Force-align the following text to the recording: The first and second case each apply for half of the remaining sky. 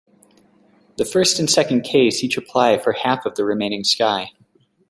The 0.97 1.05
first 1.05 1.37
and 1.37 1.47
second 1.47 1.83
case 1.83 2.23
each 2.23 2.35
apply 2.35 2.79
for 2.79 2.91
half 2.93 3.23
of 3.27 3.35
the 3.35 3.45
remaining 3.45 3.83
sky. 3.83 4.31